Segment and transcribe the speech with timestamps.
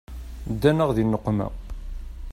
[0.53, 1.47] Ddan-aɣ di nneqma.